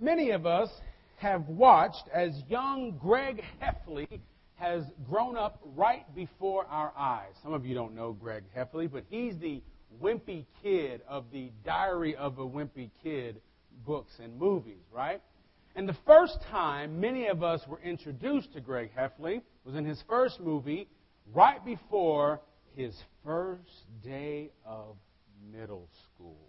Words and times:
many 0.00 0.30
of 0.30 0.46
us 0.46 0.68
have 1.16 1.48
watched 1.48 2.08
as 2.12 2.32
young 2.48 2.98
Greg 3.00 3.42
Heffley 3.60 4.20
has 4.54 4.84
grown 5.08 5.36
up 5.36 5.60
right 5.76 6.04
before 6.14 6.66
our 6.66 6.92
eyes. 6.96 7.32
Some 7.42 7.52
of 7.52 7.64
you 7.64 7.74
don't 7.74 7.94
know 7.94 8.12
Greg 8.12 8.44
Heffley, 8.56 8.90
but 8.90 9.04
he's 9.08 9.36
the 9.38 9.62
wimpy 10.02 10.44
kid 10.62 11.00
of 11.08 11.26
the 11.32 11.50
Diary 11.64 12.16
of 12.16 12.38
a 12.38 12.46
Wimpy 12.46 12.90
Kid 13.02 13.40
books 13.86 14.12
and 14.22 14.38
movies, 14.38 14.82
right? 14.92 15.20
And 15.76 15.88
the 15.88 15.96
first 16.06 16.38
time 16.50 17.00
many 17.00 17.26
of 17.28 17.42
us 17.42 17.60
were 17.68 17.80
introduced 17.80 18.52
to 18.54 18.60
Greg 18.60 18.90
Heffley 18.96 19.42
was 19.64 19.76
in 19.76 19.84
his 19.84 20.02
first 20.08 20.40
movie, 20.40 20.88
right 21.32 21.64
before 21.64 22.40
his 22.74 22.94
first 23.24 23.86
day 24.02 24.50
of 24.64 24.96
middle 25.52 25.88
school. 26.04 26.48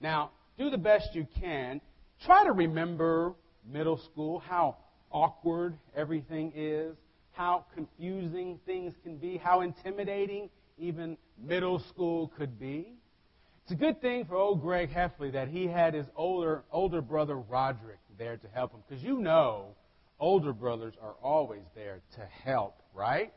Now, 0.00 0.30
do 0.58 0.70
the 0.70 0.78
best 0.78 1.14
you 1.14 1.26
can. 1.40 1.80
Try 2.26 2.42
to 2.42 2.50
remember 2.50 3.34
middle 3.64 3.98
school, 3.98 4.40
how 4.40 4.78
awkward 5.12 5.78
everything 5.94 6.52
is, 6.56 6.96
how 7.30 7.66
confusing 7.72 8.58
things 8.66 8.94
can 9.04 9.16
be, 9.16 9.36
how 9.36 9.60
intimidating 9.60 10.50
even 10.76 11.16
middle 11.40 11.78
school 11.78 12.32
could 12.36 12.58
be. 12.58 12.94
It's 13.62 13.70
a 13.70 13.76
good 13.76 14.00
thing 14.00 14.24
for 14.24 14.34
old 14.34 14.60
Greg 14.60 14.90
Heffley 14.90 15.34
that 15.34 15.46
he 15.46 15.68
had 15.68 15.94
his 15.94 16.06
older 16.16 16.64
older 16.72 17.00
brother 17.00 17.36
Roderick 17.36 18.00
there 18.18 18.36
to 18.36 18.48
help 18.48 18.72
him 18.72 18.80
because 18.88 19.04
you 19.04 19.20
know 19.20 19.76
older 20.18 20.52
brothers 20.52 20.94
are 21.00 21.14
always 21.22 21.62
there 21.76 22.00
to 22.16 22.26
help, 22.42 22.82
right? 22.92 23.32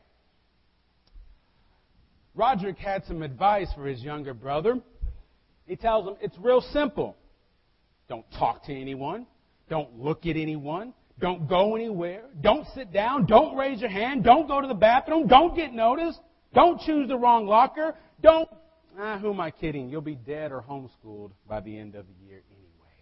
Roderick 2.34 2.78
had 2.78 3.04
some 3.06 3.22
advice 3.22 3.68
for 3.76 3.86
his 3.86 4.02
younger 4.02 4.34
brother. 4.34 4.80
He 5.66 5.76
tells 5.76 6.08
him 6.08 6.16
it's 6.20 6.36
real 6.38 6.60
simple. 6.72 7.16
Don't 8.10 8.26
talk 8.32 8.64
to 8.64 8.74
anyone. 8.74 9.24
Don't 9.68 10.00
look 10.00 10.26
at 10.26 10.36
anyone. 10.36 10.92
Don't 11.20 11.48
go 11.48 11.76
anywhere. 11.76 12.24
Don't 12.40 12.66
sit 12.74 12.92
down. 12.92 13.24
Don't 13.24 13.56
raise 13.56 13.80
your 13.80 13.88
hand. 13.88 14.24
Don't 14.24 14.48
go 14.48 14.60
to 14.60 14.66
the 14.66 14.74
bathroom. 14.74 15.28
Don't 15.28 15.54
get 15.54 15.72
noticed. 15.72 16.18
Don't 16.52 16.80
choose 16.80 17.06
the 17.06 17.16
wrong 17.16 17.46
locker. 17.46 17.94
Don't. 18.20 18.48
Ah, 18.98 19.16
who 19.18 19.32
am 19.32 19.38
I 19.38 19.52
kidding? 19.52 19.88
You'll 19.88 20.00
be 20.00 20.16
dead 20.16 20.50
or 20.50 20.60
homeschooled 20.60 21.30
by 21.48 21.60
the 21.60 21.78
end 21.78 21.94
of 21.94 22.04
the 22.06 22.26
year 22.26 22.42
anyway. 22.50 22.96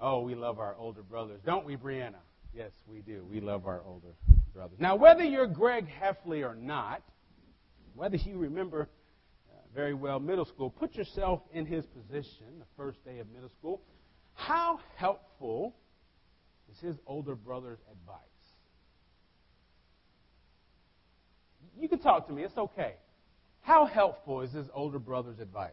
Oh, 0.00 0.22
we 0.22 0.34
love 0.34 0.58
our 0.58 0.74
older 0.76 1.02
brothers, 1.02 1.40
don't 1.46 1.64
we, 1.64 1.76
Brianna? 1.76 2.18
Yes, 2.52 2.72
we 2.88 3.02
do. 3.02 3.24
We 3.30 3.40
love 3.40 3.68
our 3.68 3.82
older 3.86 4.14
brothers. 4.52 4.78
Now, 4.80 4.96
whether 4.96 5.22
you're 5.22 5.46
Greg 5.46 5.86
Heffley 6.02 6.42
or 6.44 6.56
not, 6.56 7.02
whether 7.94 8.16
you 8.16 8.36
remember 8.36 8.88
very 9.74 9.94
well 9.94 10.20
middle 10.20 10.44
school, 10.44 10.70
put 10.70 10.94
yourself 10.94 11.40
in 11.52 11.66
his 11.66 11.84
position 11.86 12.46
the 12.58 12.66
first 12.76 13.04
day 13.04 13.18
of 13.18 13.30
middle 13.32 13.50
school. 13.58 13.82
How 14.34 14.80
helpful 14.96 15.74
is 16.72 16.78
his 16.80 16.96
older 17.06 17.34
brother's 17.34 17.80
advice? 17.90 18.18
You 21.78 21.88
can 21.88 21.98
talk 21.98 22.28
to 22.28 22.32
me, 22.32 22.44
it's 22.44 22.56
okay. 22.56 22.94
How 23.62 23.86
helpful 23.86 24.42
is 24.42 24.52
his 24.52 24.66
older 24.74 24.98
brother's 24.98 25.40
advice? 25.40 25.72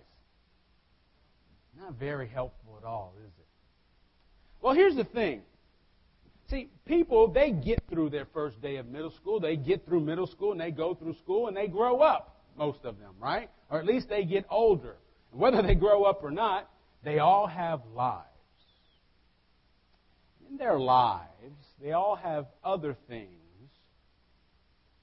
Not 1.80 1.94
very 1.94 2.28
helpful 2.28 2.78
at 2.82 2.86
all, 2.86 3.14
is 3.20 3.32
it? 3.40 3.48
Well, 4.62 4.74
here's 4.74 4.96
the 4.96 5.04
thing. 5.04 5.42
See, 6.50 6.70
people, 6.86 7.28
they 7.28 7.52
get 7.52 7.84
through 7.90 8.10
their 8.10 8.26
first 8.34 8.62
day 8.62 8.78
of 8.78 8.88
middle 8.88 9.12
school, 9.12 9.40
they 9.40 9.56
get 9.56 9.86
through 9.86 10.02
middle 10.02 10.28
school, 10.28 10.52
and 10.52 10.60
they 10.60 10.72
go 10.72 10.94
through 10.94 11.16
school, 11.16 11.48
and 11.48 11.56
they 11.56 11.68
grow 11.68 12.02
up, 12.02 12.41
most 12.58 12.80
of 12.84 13.00
them, 13.00 13.14
right? 13.20 13.50
Or 13.70 13.80
at 13.80 13.86
least 13.86 14.10
they 14.10 14.24
get 14.24 14.46
older. 14.50 14.96
Whether 15.32 15.62
they 15.62 15.76
grow 15.76 16.04
up 16.04 16.24
or 16.24 16.32
not, 16.32 16.70
they 17.04 17.20
all 17.20 17.48
have 17.48 17.82
lives 17.96 18.28
in 20.52 20.58
their 20.58 20.80
lives, 20.80 21.28
they 21.82 21.94
all 21.94 22.16
have 22.16 22.46
other 22.64 22.96
things 23.08 23.30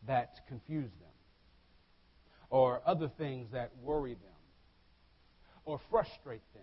that 0.07 0.41
confuse 0.47 0.91
them, 1.01 1.09
or 2.51 2.81
other 2.87 3.11
things 3.19 3.49
that 3.53 3.71
worry 3.83 4.15
them, 4.15 4.43
or 5.65 5.81
frustrate 5.91 6.43
them, 6.55 6.63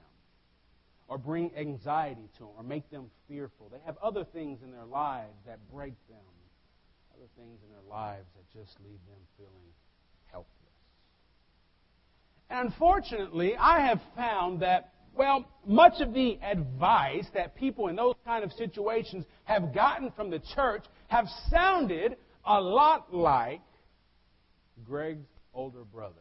or 1.07 1.17
bring 1.17 1.51
anxiety 1.55 2.29
to 2.37 2.39
them, 2.39 2.49
or 2.57 2.63
make 2.63 2.89
them 2.89 3.09
fearful. 3.27 3.69
They 3.71 3.79
have 3.85 3.97
other 4.01 4.23
things 4.23 4.59
in 4.63 4.71
their 4.71 4.85
lives 4.85 5.37
that 5.45 5.59
break 5.71 5.93
them, 6.07 6.17
other 7.15 7.29
things 7.37 7.59
in 7.63 7.71
their 7.71 7.89
lives 7.89 8.25
that 8.35 8.59
just 8.59 8.77
leave 8.81 8.99
them 9.07 9.19
feeling 9.37 9.69
unfortunately, 12.55 13.55
I 13.57 13.87
have 13.87 14.01
found 14.15 14.61
that 14.61 14.91
well, 15.15 15.45
much 15.65 16.01
of 16.01 16.13
the 16.13 16.37
advice 16.43 17.25
that 17.33 17.55
people 17.55 17.87
in 17.87 17.95
those 17.95 18.15
kind 18.25 18.43
of 18.43 18.51
situations 18.53 19.25
have 19.45 19.73
gotten 19.73 20.11
from 20.11 20.29
the 20.29 20.41
church 20.53 20.83
have 21.07 21.25
sounded 21.49 22.17
a 22.45 22.59
lot 22.59 23.13
like 23.13 23.61
Greg's 24.85 25.25
older 25.53 25.83
brother. 25.85 26.13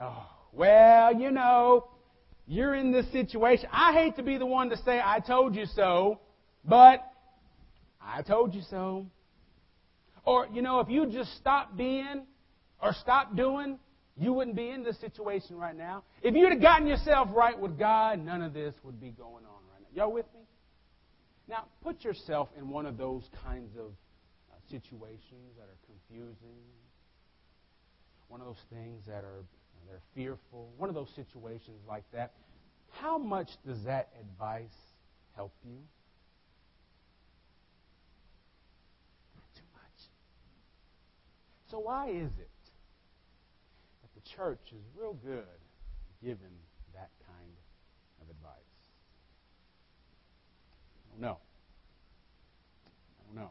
Oh, 0.00 0.26
well, 0.52 1.14
you 1.14 1.30
know, 1.30 1.88
you're 2.46 2.74
in 2.74 2.92
this 2.92 3.10
situation. 3.12 3.68
I 3.72 3.94
hate 3.94 4.16
to 4.16 4.22
be 4.22 4.36
the 4.36 4.46
one 4.46 4.68
to 4.70 4.76
say, 4.78 5.00
I 5.02 5.20
told 5.20 5.56
you 5.56 5.64
so, 5.74 6.20
but 6.64 7.02
I 8.00 8.22
told 8.22 8.54
you 8.54 8.62
so. 8.68 9.06
Or, 10.24 10.46
you 10.52 10.60
know, 10.60 10.80
if 10.80 10.88
you 10.90 11.06
just 11.06 11.34
stop 11.38 11.76
being 11.76 12.26
or 12.82 12.92
stop 13.00 13.34
doing, 13.36 13.78
you 14.18 14.32
wouldn't 14.32 14.56
be 14.56 14.70
in 14.70 14.82
this 14.82 14.98
situation 15.00 15.56
right 15.56 15.76
now. 15.76 16.02
If 16.22 16.34
you'd 16.34 16.50
have 16.50 16.62
gotten 16.62 16.86
yourself 16.86 17.28
right 17.34 17.58
with 17.58 17.78
God, 17.78 18.24
none 18.24 18.42
of 18.42 18.54
this 18.54 18.74
would 18.82 19.00
be 19.00 19.10
going 19.10 19.44
on 19.44 19.60
right 19.72 19.82
now. 19.82 20.04
Y'all 20.04 20.12
with 20.12 20.26
me? 20.34 20.40
Now, 21.48 21.66
put 21.82 22.02
yourself 22.02 22.48
in 22.58 22.68
one 22.68 22.86
of 22.86 22.96
those 22.96 23.28
kinds 23.44 23.76
of 23.76 23.86
uh, 24.50 24.56
situations 24.70 25.54
that 25.58 25.64
are 25.64 25.78
confusing, 25.86 26.56
one 28.28 28.40
of 28.40 28.46
those 28.46 28.64
things 28.70 29.04
that 29.06 29.22
are 29.22 29.44
they're 29.86 30.00
fearful, 30.14 30.72
one 30.76 30.88
of 30.88 30.94
those 30.94 31.10
situations 31.14 31.78
like 31.88 32.04
that. 32.12 32.32
How 32.90 33.18
much 33.18 33.48
does 33.64 33.82
that 33.84 34.08
advice 34.20 34.74
help 35.34 35.52
you? 35.64 35.78
Not 39.36 39.54
too 39.54 39.68
much. 39.74 40.08
So 41.70 41.78
why 41.78 42.10
is 42.10 42.32
it 42.38 42.50
church 44.34 44.60
is 44.72 44.82
real 44.98 45.14
good 45.14 45.44
giving 46.22 46.58
that 46.94 47.10
kind 47.26 47.52
of 48.22 48.30
advice. 48.30 48.52
I 51.06 51.12
don't 51.12 51.20
know. 51.20 51.38
I 52.86 53.26
don't 53.26 53.36
know. 53.36 53.50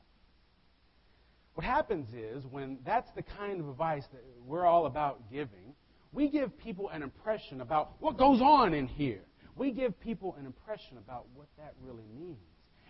What 1.53 1.65
happens 1.65 2.09
is 2.13 2.43
when 2.45 2.79
that's 2.85 3.09
the 3.15 3.23
kind 3.23 3.61
of 3.61 3.69
advice 3.69 4.03
that 4.11 4.21
we're 4.45 4.65
all 4.65 4.87
about 4.87 5.31
giving, 5.31 5.73
we 6.11 6.29
give 6.29 6.57
people 6.57 6.89
an 6.89 7.01
impression 7.01 7.61
about 7.61 7.93
what 7.99 8.17
goes 8.17 8.41
on 8.41 8.73
in 8.73 8.87
here. 8.87 9.21
We 9.55 9.71
give 9.71 9.97
people 9.99 10.35
an 10.37 10.45
impression 10.45 10.97
about 10.97 11.27
what 11.33 11.47
that 11.57 11.73
really 11.81 12.03
means. 12.17 12.37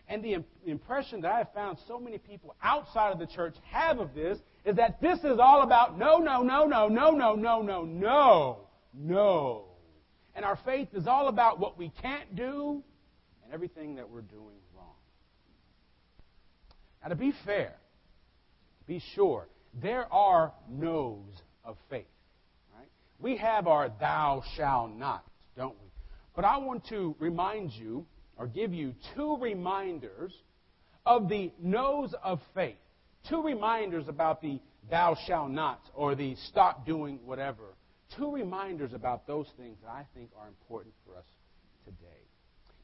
And 0.08 0.24
the 0.24 0.44
impression 0.66 1.22
that 1.22 1.32
I 1.32 1.40
have 1.40 1.54
found 1.54 1.78
so 1.88 2.00
many 2.00 2.18
people 2.18 2.56
outside 2.62 3.12
of 3.12 3.20
the 3.20 3.26
church 3.26 3.56
have 3.72 4.00
of 4.00 4.14
this 4.14 4.38
is 4.66 4.76
that 4.78 5.00
this 5.00 5.20
is 5.20 5.38
all 5.40 5.62
about 5.62 5.98
no, 5.98 6.18
no, 6.18 6.42
no, 6.42 6.66
no, 6.66 6.88
no, 6.88 7.12
no, 7.12 7.36
no, 7.36 7.62
no, 7.62 7.86
no, 7.86 8.58
no. 8.94 9.66
And 10.36 10.44
our 10.44 10.58
faith 10.66 10.90
is 10.94 11.08
all 11.08 11.28
about 11.28 11.60
what 11.60 11.78
we 11.78 11.92
can't 12.02 12.36
do 12.36 12.84
and 13.44 13.54
everything 13.54 13.96
that 13.96 14.10
we're 14.10 14.22
doing 14.22 14.58
wrong. 14.76 14.96
Now, 17.04 17.10
to 17.10 17.16
be 17.16 17.32
fair, 17.46 17.76
to 18.80 18.88
be 18.88 19.02
sure, 19.14 19.48
there 19.82 20.12
are 20.12 20.52
no's 20.68 21.42
of 21.64 21.78
faith. 21.90 22.06
Right? 22.76 22.90
We 23.20 23.38
have 23.38 23.68
our 23.68 23.90
thou 24.00 24.44
shall 24.58 24.88
not, 24.88 25.24
don't 25.56 25.76
we? 25.82 25.90
But 26.36 26.44
I 26.44 26.58
want 26.58 26.88
to 26.90 27.16
remind 27.20 27.72
you 27.72 28.08
or 28.36 28.48
give 28.48 28.74
you 28.74 28.94
two 29.16 29.38
reminders 29.40 30.34
of 31.06 31.30
the 31.30 31.52
no's 31.62 32.14
of 32.24 32.42
faith. 32.56 32.76
Two 33.30 33.42
reminders 33.42 34.08
about 34.08 34.42
the 34.42 34.60
thou 34.90 35.18
shalt 35.26 35.52
not 35.52 35.82
or 35.94 36.16
the 36.16 36.36
stop 36.50 36.86
doing 36.86 37.20
whatever. 37.26 37.76
Two 38.18 38.32
reminders 38.32 38.94
about 38.94 39.26
those 39.26 39.48
things 39.58 39.78
that 39.84 39.90
I 39.90 40.06
think 40.14 40.30
are 40.40 40.48
important 40.48 40.94
for 41.06 41.18
us 41.18 41.26
today. 41.86 41.98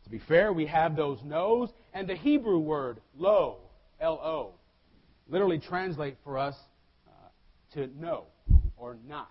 To 0.03 0.09
be 0.09 0.19
fair, 0.27 0.51
we 0.51 0.65
have 0.65 0.95
those 0.95 1.19
no's 1.23 1.69
and 1.93 2.07
the 2.07 2.15
Hebrew 2.15 2.59
word 2.59 3.01
lo, 3.15 3.57
L-O, 3.99 4.53
literally 5.29 5.59
translate 5.59 6.17
for 6.23 6.37
us 6.37 6.55
uh, 7.07 7.11
to 7.75 7.89
no 7.99 8.25
or 8.77 8.97
not. 9.07 9.29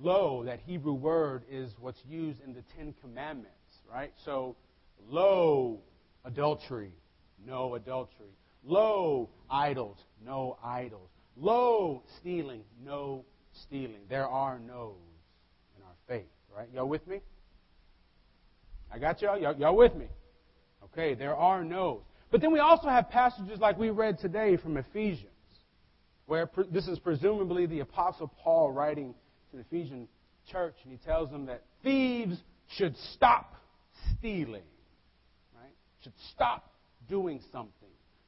Lo, 0.00 0.44
that 0.44 0.60
Hebrew 0.60 0.92
word, 0.92 1.44
is 1.50 1.72
what's 1.80 2.00
used 2.08 2.40
in 2.42 2.52
the 2.52 2.62
Ten 2.76 2.94
Commandments, 3.00 3.54
right? 3.90 4.12
So 4.24 4.56
Lo, 5.08 5.80
adultery, 6.24 6.92
no 7.44 7.74
adultery. 7.74 8.36
Lo, 8.64 9.28
idols, 9.50 9.98
no 10.24 10.58
idols. 10.62 11.08
Lo, 11.36 12.02
stealing, 12.20 12.62
no 12.84 13.24
stealing. 13.52 14.02
There 14.08 14.28
are 14.28 14.58
no's 14.58 14.96
in 15.76 15.82
our 15.82 15.94
faith, 16.06 16.28
right? 16.54 16.68
Y'all 16.74 16.88
with 16.88 17.06
me? 17.06 17.20
I 18.92 18.98
got 18.98 19.22
y'all? 19.22 19.38
y'all? 19.38 19.56
Y'all 19.56 19.76
with 19.76 19.94
me? 19.94 20.06
Okay, 20.84 21.14
there 21.14 21.36
are 21.36 21.64
no's. 21.64 22.02
But 22.30 22.40
then 22.40 22.52
we 22.52 22.58
also 22.58 22.88
have 22.88 23.08
passages 23.10 23.58
like 23.60 23.78
we 23.78 23.90
read 23.90 24.18
today 24.18 24.56
from 24.56 24.76
Ephesians, 24.76 25.30
where 26.26 26.46
pre- 26.46 26.66
this 26.70 26.86
is 26.86 26.98
presumably 26.98 27.66
the 27.66 27.80
Apostle 27.80 28.32
Paul 28.42 28.72
writing 28.72 29.14
to 29.50 29.56
the 29.56 29.62
Ephesian 29.62 30.06
church, 30.50 30.74
and 30.84 30.92
he 30.92 30.98
tells 30.98 31.30
them 31.30 31.46
that 31.46 31.64
thieves 31.82 32.36
should 32.76 32.96
stop 33.14 33.56
stealing, 34.16 34.62
right? 35.54 35.74
Should 36.04 36.12
stop 36.32 36.72
doing 37.08 37.40
something. 37.50 37.79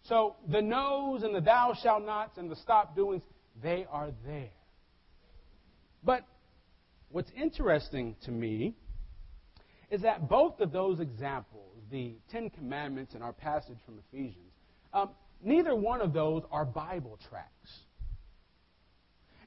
So 0.09 0.37
the 0.49 0.61
no's 0.61 1.23
and 1.23 1.35
the 1.35 1.41
thou 1.41 1.75
shalt 1.81 2.05
nots 2.05 2.39
and 2.39 2.51
the 2.51 2.57
stop 2.57 2.97
doings, 2.97 3.23
they 3.63 3.87
are 3.91 4.11
there. 4.27 4.51
But 6.03 6.27
what's 7.11 7.31
interesting 7.37 8.17
to 8.25 8.31
me 8.31 8.75
is 9.91 10.03
that 10.03 10.29
both 10.29 10.61
of 10.61 10.73
those 10.73 10.99
examples, 11.01 11.77
the 11.91 12.17
Ten 12.31 12.51
Commandments 12.51 13.15
and 13.15 13.23
our 13.23 13.33
passage 13.33 13.77
from 13.85 13.99
Ephesians, 14.09 14.53
um, 14.93 15.11
neither 15.43 15.77
one 15.77 16.01
of 16.01 16.13
those 16.13 16.43
are 16.51 16.65
Bible 16.65 17.19
tracts. 17.29 17.71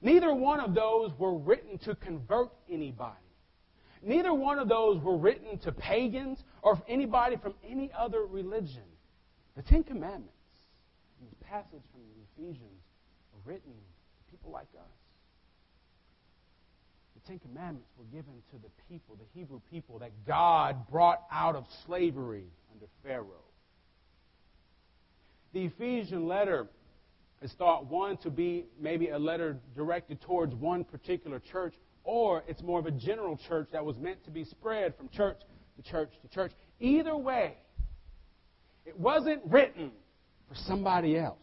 Neither 0.02 0.34
one 0.34 0.60
of 0.60 0.76
those 0.76 1.12
were 1.18 1.36
written 1.38 1.80
to 1.80 1.96
convert 1.96 2.50
anybody. 2.72 3.16
Neither 4.04 4.34
one 4.34 4.60
of 4.60 4.70
those 4.70 5.02
were 5.02 5.18
written 5.18 5.58
to 5.60 5.72
pagans 5.72 6.38
or 6.62 6.82
anybody 6.88 7.38
from 7.38 7.56
any 7.68 7.92
other 7.98 8.22
religion. 8.22 8.84
The 9.56 9.64
Ten 9.64 9.84
Commandments 9.84 10.35
passage 11.56 11.84
from 11.94 12.02
Ephesians 12.36 12.82
were 13.32 13.54
written 13.54 13.72
to 13.72 14.32
people 14.32 14.52
like 14.52 14.68
us. 14.78 14.92
The 17.14 17.28
Ten 17.30 17.40
Commandments 17.40 17.88
were 17.98 18.04
given 18.06 18.34
to 18.52 18.58
the 18.58 18.70
people, 18.90 19.16
the 19.16 19.40
Hebrew 19.40 19.62
people 19.72 20.00
that 20.00 20.12
God 20.28 20.90
brought 20.92 21.22
out 21.32 21.56
of 21.56 21.66
slavery 21.86 22.48
under 22.74 22.88
Pharaoh. 23.04 23.46
The 25.54 25.66
Ephesian 25.66 26.28
letter 26.28 26.68
is 27.42 27.54
thought 27.54 27.86
one 27.86 28.18
to 28.18 28.30
be 28.30 28.66
maybe 28.78 29.10
a 29.10 29.18
letter 29.18 29.58
directed 29.78 30.20
towards 30.22 30.54
one 30.56 30.84
particular 30.84 31.40
church, 31.54 31.74
or 32.04 32.44
it's 32.50 32.62
more 32.64 32.80
of 32.80 32.86
a 32.86 32.92
general 32.92 33.40
church 33.48 33.70
that 33.72 33.86
was 33.86 33.96
meant 33.98 34.22
to 34.26 34.30
be 34.32 34.44
spread 34.44 34.94
from 34.98 35.08
church 35.08 35.40
to 35.78 35.90
church 35.90 36.10
to 36.22 36.28
church. 36.28 36.52
Either 36.82 37.16
way, 37.16 37.54
it 38.86 39.00
wasn't 39.00 39.42
written 39.46 39.92
for 40.50 40.56
somebody 40.56 41.18
else. 41.18 41.40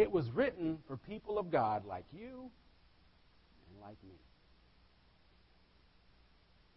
It 0.00 0.10
was 0.10 0.30
written 0.30 0.78
for 0.88 0.96
people 0.96 1.38
of 1.38 1.50
God 1.50 1.84
like 1.84 2.06
you 2.10 2.50
and 3.68 3.80
like 3.82 3.98
me. 4.02 4.14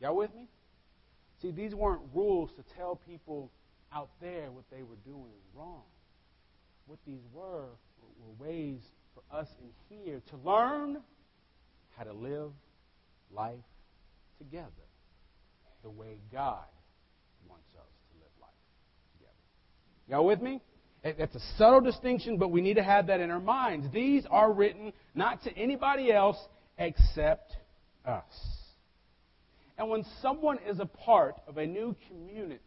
Y'all 0.01 0.17
with 0.17 0.35
me? 0.35 0.49
See, 1.41 1.51
these 1.51 1.73
weren't 1.73 2.01
rules 2.13 2.49
to 2.57 2.63
tell 2.75 2.99
people 3.07 3.49
out 3.93 4.09
there 4.19 4.51
what 4.51 4.65
they 4.69 4.83
were 4.83 4.97
doing 5.05 5.31
wrong. 5.55 5.83
What 6.85 6.99
these 7.07 7.21
were 7.33 7.69
were 8.01 8.45
ways 8.45 8.81
for 9.13 9.23
us 9.33 9.47
in 9.61 9.97
here 10.03 10.21
to 10.31 10.37
learn 10.45 10.97
how 11.95 12.03
to 12.03 12.11
live 12.11 12.51
life 13.33 13.55
together 14.37 14.67
the 15.81 15.89
way 15.89 16.17
God 16.29 16.65
wants 17.47 17.69
us 17.75 17.93
to 18.11 18.19
live 18.19 18.31
life 18.41 18.49
together. 19.13 20.09
Y'all 20.09 20.25
with 20.25 20.41
me? 20.41 20.59
It's 21.03 21.35
a 21.35 21.57
subtle 21.57 21.81
distinction, 21.81 22.37
but 22.37 22.49
we 22.49 22.61
need 22.61 22.75
to 22.75 22.83
have 22.83 23.07
that 23.07 23.19
in 23.19 23.29
our 23.29 23.41
minds. 23.41 23.87
These 23.91 24.25
are 24.29 24.51
written 24.51 24.93
not 25.13 25.43
to 25.43 25.51
anybody 25.57 26.13
else 26.13 26.37
except 26.77 27.51
us. 28.05 28.23
And 29.77 29.89
when 29.89 30.05
someone 30.21 30.59
is 30.67 30.79
a 30.79 30.85
part 30.85 31.35
of 31.45 31.57
a 31.57 31.65
new 31.65 31.95
community, 32.07 32.61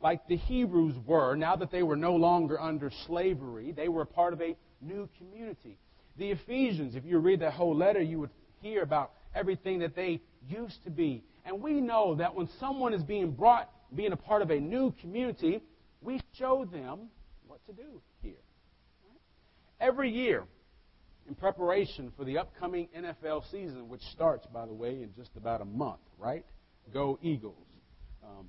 like 0.00 0.26
the 0.26 0.36
Hebrews 0.36 0.94
were, 1.06 1.34
now 1.34 1.54
that 1.56 1.70
they 1.70 1.82
were 1.82 1.96
no 1.96 2.16
longer 2.16 2.58
under 2.58 2.90
slavery, 3.06 3.72
they 3.72 3.88
were 3.88 4.02
a 4.02 4.06
part 4.06 4.32
of 4.32 4.40
a 4.40 4.56
new 4.80 5.08
community. 5.18 5.76
The 6.16 6.30
Ephesians, 6.30 6.94
if 6.94 7.04
you 7.04 7.18
read 7.18 7.40
that 7.40 7.52
whole 7.52 7.76
letter, 7.76 8.00
you 8.00 8.20
would 8.20 8.30
hear 8.62 8.82
about 8.82 9.12
everything 9.34 9.80
that 9.80 9.94
they 9.94 10.22
used 10.48 10.82
to 10.84 10.90
be. 10.90 11.24
And 11.44 11.60
we 11.60 11.80
know 11.80 12.14
that 12.14 12.34
when 12.34 12.48
someone 12.58 12.94
is 12.94 13.02
being 13.02 13.32
brought, 13.32 13.70
being 13.94 14.12
a 14.12 14.16
part 14.16 14.40
of 14.40 14.50
a 14.50 14.58
new 14.58 14.94
community, 15.00 15.60
we 16.00 16.20
show 16.38 16.64
them 16.64 17.08
to 17.66 17.72
do 17.72 18.00
here. 18.22 18.34
Every 19.80 20.10
year, 20.10 20.44
in 21.28 21.34
preparation 21.34 22.12
for 22.16 22.24
the 22.24 22.38
upcoming 22.38 22.88
NFL 22.96 23.50
season, 23.50 23.88
which 23.88 24.02
starts, 24.12 24.46
by 24.52 24.66
the 24.66 24.74
way, 24.74 25.02
in 25.02 25.10
just 25.16 25.30
about 25.36 25.60
a 25.60 25.64
month, 25.64 26.00
right? 26.18 26.44
Go 26.92 27.18
Eagles. 27.22 27.66
Um, 28.22 28.46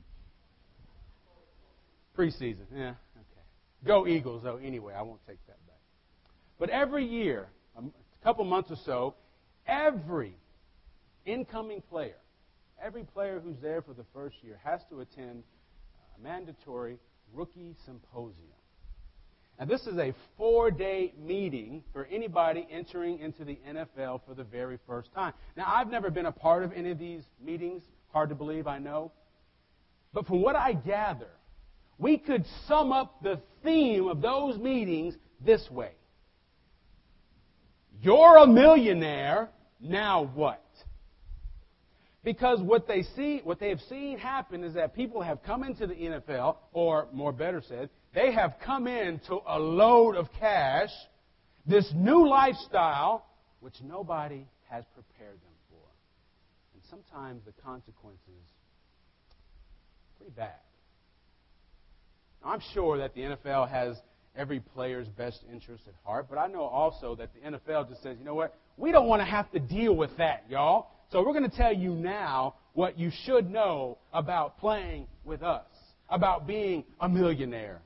preseason, 2.18 2.66
yeah, 2.74 2.90
okay. 2.90 3.44
Go 3.86 4.08
Eagles, 4.08 4.44
though, 4.44 4.58
anyway. 4.58 4.94
I 4.94 5.02
won't 5.02 5.26
take 5.28 5.46
that 5.48 5.66
back. 5.68 5.80
But 6.60 6.70
every 6.70 7.06
year, 7.06 7.48
a 7.78 7.84
couple 8.24 8.46
months 8.46 8.72
or 8.72 8.78
so, 8.86 9.16
every 9.68 10.38
incoming 11.26 11.82
player, 11.90 12.16
every 12.82 13.04
player 13.04 13.42
who's 13.44 13.58
there 13.62 13.82
for 13.82 13.94
the 13.94 14.06
first 14.14 14.36
year 14.42 14.60
has 14.64 14.82
to 14.90 15.02
attend 15.02 15.44
a 16.18 16.22
mandatory 16.22 17.00
rookie 17.34 17.76
symposium. 17.86 18.56
And 19.58 19.70
this 19.70 19.82
is 19.88 19.98
a 19.98 20.14
four 20.38 20.70
day 20.70 21.14
meeting 21.18 21.84
for 21.94 22.06
anybody 22.06 22.68
entering 22.70 23.20
into 23.20 23.46
the 23.46 23.58
NFL 23.68 24.22
for 24.28 24.34
the 24.34 24.44
very 24.44 24.78
first 24.86 25.14
time. 25.14 25.34
Now, 25.56 25.66
I've 25.68 25.90
never 25.90 26.10
been 26.10 26.26
a 26.26 26.32
part 26.32 26.64
of 26.64 26.74
any 26.74 26.92
of 26.92 27.00
these 27.00 27.24
meetings. 27.44 27.84
Hard 28.12 28.30
to 28.30 28.36
believe, 28.36 28.68
I 28.68 28.80
know. 28.80 29.12
But 30.14 30.28
from 30.28 30.42
what 30.42 30.56
I 30.56 30.74
gather, 30.74 31.30
we 31.98 32.18
could 32.18 32.46
sum 32.68 32.92
up 32.92 33.24
the 33.24 33.40
theme 33.64 34.08
of 34.08 34.22
those 34.22 34.58
meetings 34.58 35.16
this 35.46 35.70
way 35.70 35.92
You're 38.02 38.38
a 38.38 38.48
millionaire, 38.48 39.50
now 39.80 40.30
what? 40.34 40.62
Because 42.24 42.60
what 42.60 42.88
they 42.88 43.04
see, 43.16 43.42
what 43.44 43.60
they 43.60 43.70
have 43.70 43.82
seen 43.82 44.18
happen 44.18 44.64
is 44.64 44.74
that 44.74 44.96
people 44.96 45.22
have 45.22 45.44
come 45.44 45.64
into 45.64 45.86
the 45.86 45.94
NFL, 45.94 46.58
or 46.74 47.08
more 47.14 47.32
better 47.32 47.62
said, 47.66 47.90
they 48.16 48.32
have 48.32 48.56
come 48.66 48.88
into 48.88 49.40
a 49.46 49.60
load 49.60 50.16
of 50.16 50.30
cash, 50.40 50.90
this 51.68 51.92
new 51.94 52.28
lifestyle, 52.28 53.26
which 53.60 53.76
nobody 53.84 54.48
has 54.70 54.86
prepared 54.94 55.36
them 55.36 55.54
for. 55.70 55.86
And 56.74 56.82
sometimes 56.90 57.42
the 57.46 57.52
consequences 57.62 58.22
are 58.30 60.18
pretty 60.18 60.32
bad. 60.34 60.56
Now, 62.42 62.52
I'm 62.52 62.62
sure 62.74 62.98
that 63.00 63.14
the 63.14 63.22
NFL 63.22 63.70
has 63.70 63.98
every 64.38 64.62
player's 64.62 65.08
best 65.10 65.42
interest 65.52 65.84
at 65.86 65.94
heart, 66.06 66.28
but 66.30 66.38
I 66.38 66.48
know 66.48 66.64
also 66.64 67.16
that 67.16 67.32
the 67.34 67.52
NFL 67.52 67.90
just 67.90 68.02
says, 68.02 68.16
you 68.18 68.24
know 68.24 68.36
what? 68.36 68.56
We 68.78 68.94
don't 68.94 69.08
want 69.08 69.22
to 69.22 69.26
have 69.26 69.52
to 69.52 69.60
deal 69.60 69.94
with 69.94 70.16
that, 70.18 70.46
y'all. 70.50 70.88
So 71.12 71.20
we're 71.20 71.34
going 71.34 71.50
to 71.50 71.56
tell 71.56 71.74
you 71.74 71.92
now 71.92 72.56
what 72.74 72.98
you 72.98 73.12
should 73.26 73.52
know 73.52 73.98
about 74.14 74.58
playing 74.60 75.08
with 75.26 75.44
us, 75.44 75.66
about 76.10 76.48
being 76.48 76.86
a 77.02 77.10
millionaire 77.10 77.82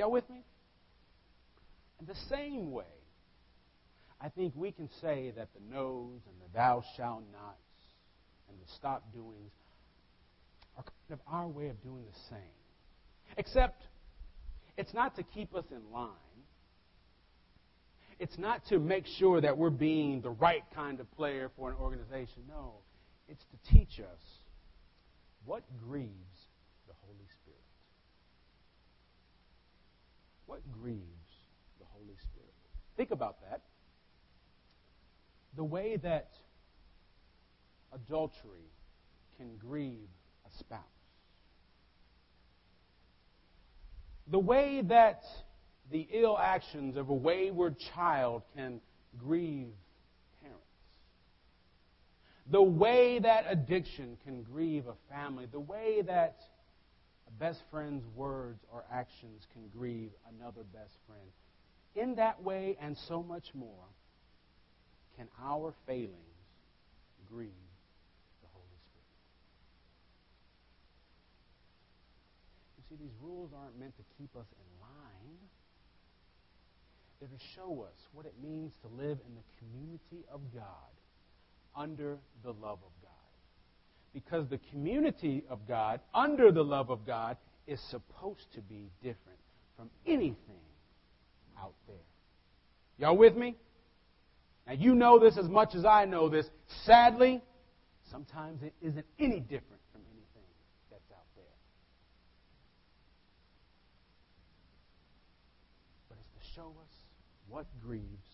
Y'all 0.00 0.10
with 0.10 0.30
me? 0.30 0.42
In 2.00 2.06
the 2.06 2.14
same 2.30 2.72
way, 2.72 2.84
I 4.18 4.30
think 4.30 4.54
we 4.56 4.72
can 4.72 4.88
say 5.02 5.30
that 5.36 5.48
the 5.52 5.60
no's 5.70 6.22
and 6.26 6.36
the 6.40 6.50
thou 6.54 6.82
shalt 6.96 7.22
nots 7.30 7.58
and 8.48 8.58
the 8.58 8.72
stop 8.76 9.12
doings 9.12 9.52
are 10.78 10.84
kind 10.84 10.94
of 11.10 11.18
our 11.30 11.48
way 11.48 11.68
of 11.68 11.82
doing 11.82 12.02
the 12.10 12.18
same. 12.30 13.36
Except 13.36 13.82
it's 14.78 14.94
not 14.94 15.16
to 15.16 15.22
keep 15.22 15.54
us 15.54 15.66
in 15.70 15.92
line. 15.92 16.08
It's 18.18 18.38
not 18.38 18.62
to 18.70 18.78
make 18.78 19.04
sure 19.18 19.42
that 19.42 19.58
we're 19.58 19.68
being 19.68 20.22
the 20.22 20.30
right 20.30 20.64
kind 20.74 20.98
of 21.00 21.10
player 21.12 21.50
for 21.58 21.68
an 21.68 21.76
organization. 21.78 22.44
No, 22.48 22.72
it's 23.28 23.44
to 23.50 23.72
teach 23.74 24.00
us 24.00 24.22
what 25.44 25.62
grieves 25.86 26.39
What 30.50 30.62
grieves 30.82 31.04
the 31.78 31.84
Holy 31.92 32.16
Spirit? 32.24 32.52
Think 32.96 33.12
about 33.12 33.36
that. 33.48 33.60
The 35.54 35.62
way 35.62 35.96
that 36.02 36.30
adultery 37.92 38.72
can 39.36 39.56
grieve 39.58 40.08
a 40.44 40.58
spouse. 40.58 40.80
The 44.26 44.40
way 44.40 44.82
that 44.88 45.22
the 45.92 46.08
ill 46.12 46.36
actions 46.36 46.96
of 46.96 47.10
a 47.10 47.14
wayward 47.14 47.76
child 47.94 48.42
can 48.56 48.80
grieve 49.20 49.68
parents. 50.42 50.64
The 52.50 52.60
way 52.60 53.20
that 53.20 53.44
addiction 53.48 54.18
can 54.24 54.42
grieve 54.42 54.88
a 54.88 55.14
family. 55.14 55.46
The 55.46 55.60
way 55.60 56.02
that 56.08 56.38
a 57.30 57.38
best 57.38 57.62
friend's 57.70 58.04
words 58.14 58.64
or 58.72 58.84
actions 58.92 59.46
can 59.52 59.68
grieve 59.68 60.10
another 60.36 60.62
best 60.72 60.94
friend. 61.06 61.30
In 61.94 62.16
that 62.16 62.42
way 62.42 62.76
and 62.80 62.96
so 62.96 63.22
much 63.22 63.54
more, 63.54 63.86
can 65.16 65.28
our 65.42 65.74
failings 65.86 66.14
grieve 67.28 67.50
the 68.42 68.48
Holy 68.52 68.78
Spirit? 68.90 69.18
You 72.78 72.84
see, 72.88 73.02
these 73.02 73.14
rules 73.22 73.50
aren't 73.54 73.78
meant 73.78 73.96
to 73.96 74.04
keep 74.18 74.34
us 74.36 74.46
in 74.52 74.80
line. 74.80 75.38
They're 77.18 77.28
to 77.28 77.44
show 77.54 77.86
us 77.86 77.98
what 78.12 78.24
it 78.24 78.34
means 78.42 78.72
to 78.82 78.88
live 78.88 79.18
in 79.26 79.34
the 79.34 79.44
community 79.58 80.24
of 80.32 80.40
God 80.54 80.64
under 81.76 82.18
the 82.42 82.52
love 82.52 82.78
of 82.84 82.92
God. 83.02 83.19
Because 84.12 84.48
the 84.48 84.58
community 84.70 85.44
of 85.48 85.66
God 85.68 86.00
under 86.14 86.50
the 86.50 86.64
love 86.64 86.90
of 86.90 87.06
God 87.06 87.36
is 87.66 87.80
supposed 87.90 88.52
to 88.54 88.60
be 88.60 88.90
different 89.02 89.38
from 89.76 89.88
anything 90.06 90.36
out 91.58 91.74
there. 91.86 91.96
Y'all 92.98 93.16
with 93.16 93.36
me? 93.36 93.56
Now, 94.66 94.72
you 94.74 94.94
know 94.94 95.18
this 95.18 95.38
as 95.38 95.48
much 95.48 95.74
as 95.74 95.84
I 95.84 96.04
know 96.04 96.28
this. 96.28 96.46
Sadly, 96.84 97.40
sometimes 98.10 98.62
it 98.62 98.74
isn't 98.82 99.06
any 99.18 99.40
different 99.40 99.80
from 99.92 100.02
anything 100.10 100.48
that's 100.90 101.10
out 101.12 101.26
there. 101.36 101.44
But 106.08 106.18
it's 106.18 106.28
to 106.28 106.54
show 106.54 106.68
us 106.82 106.92
what 107.48 107.66
grieves 107.82 108.28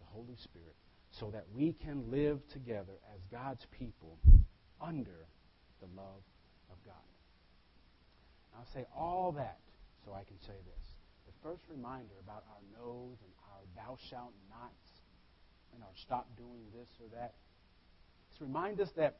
the 0.00 0.06
Holy 0.06 0.36
Spirit 0.42 0.76
so 1.18 1.30
that 1.30 1.44
we 1.54 1.72
can 1.72 2.10
live 2.10 2.40
together 2.52 2.92
as 3.14 3.20
God's 3.30 3.66
people 3.78 4.18
under 4.80 5.26
the 5.80 5.86
love 5.96 6.22
of 6.70 6.76
God. 6.84 7.08
I'll 8.56 8.72
say 8.72 8.86
all 8.96 9.32
that 9.32 9.58
so 10.04 10.12
I 10.12 10.24
can 10.24 10.38
say 10.40 10.54
this. 10.54 10.84
The 11.26 11.32
first 11.42 11.62
reminder 11.68 12.14
about 12.22 12.44
our 12.50 12.62
no's 12.78 13.18
and 13.22 13.32
our 13.50 13.62
thou 13.76 13.98
shalt 14.10 14.32
nots 14.48 14.90
and 15.74 15.82
our 15.82 15.94
stop 16.02 16.28
doing 16.36 16.62
this 16.74 16.88
or 17.00 17.08
that 17.18 17.34
is 18.32 18.40
remind 18.40 18.80
us 18.80 18.88
that 18.96 19.16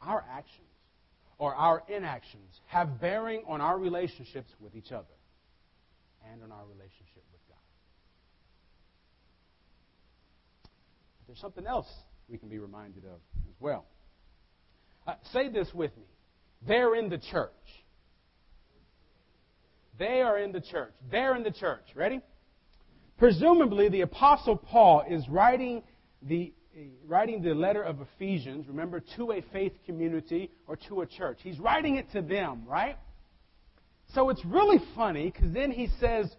our 0.00 0.24
actions 0.30 0.66
or 1.38 1.54
our 1.54 1.82
inactions 1.88 2.60
have 2.66 3.00
bearing 3.00 3.42
on 3.46 3.60
our 3.60 3.78
relationships 3.78 4.50
with 4.60 4.74
each 4.74 4.92
other 4.92 5.04
and 6.32 6.42
on 6.42 6.50
our 6.52 6.64
relationship 6.64 7.24
with 7.32 7.40
God. 7.48 7.56
But 11.18 11.26
there's 11.26 11.40
something 11.40 11.66
else 11.66 11.88
we 12.28 12.38
can 12.38 12.48
be 12.48 12.58
reminded 12.58 13.04
of 13.04 13.20
as 13.48 13.54
well. 13.60 13.84
Uh, 15.06 15.14
say 15.32 15.48
this 15.48 15.68
with 15.72 15.96
me. 15.96 16.04
They're 16.66 16.94
in 16.96 17.08
the 17.08 17.18
church. 17.18 17.50
They 19.98 20.20
are 20.20 20.38
in 20.38 20.52
the 20.52 20.60
church. 20.60 20.92
They're 21.10 21.36
in 21.36 21.42
the 21.42 21.50
church. 21.50 21.84
Ready? 21.94 22.20
Presumably, 23.18 23.88
the 23.88 24.02
Apostle 24.02 24.56
Paul 24.56 25.04
is 25.08 25.26
writing 25.28 25.82
the, 26.22 26.52
writing 27.06 27.42
the 27.42 27.54
letter 27.54 27.82
of 27.82 28.00
Ephesians, 28.00 28.68
remember, 28.68 29.02
to 29.16 29.32
a 29.32 29.42
faith 29.52 29.72
community 29.86 30.50
or 30.66 30.76
to 30.88 31.00
a 31.00 31.06
church. 31.06 31.38
He's 31.42 31.58
writing 31.58 31.96
it 31.96 32.10
to 32.12 32.20
them, 32.20 32.64
right? 32.66 32.98
So 34.14 34.28
it's 34.28 34.44
really 34.44 34.80
funny 34.94 35.30
because 35.30 35.52
then 35.52 35.70
he 35.70 35.88
says, 35.98 36.30